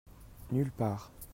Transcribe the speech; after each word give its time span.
Nulle 0.51 0.71
part. 0.71 1.11